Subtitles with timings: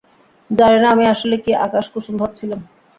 [0.49, 2.59] জানি না, আমি আসলে কী আকাশ কুসুম ভাবছিলাম।